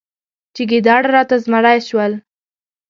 چې 0.55 0.61
ګیدړ 0.69 1.01
راته 1.15 1.35
زمری 1.43 1.79
شول. 1.87 2.13